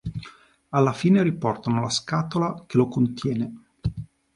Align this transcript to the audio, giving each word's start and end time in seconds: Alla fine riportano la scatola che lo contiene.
Alla 0.69 0.93
fine 0.93 1.21
riportano 1.21 1.79
la 1.79 1.89
scatola 1.89 2.63
che 2.65 2.75
lo 2.75 2.87
contiene. 2.87 3.53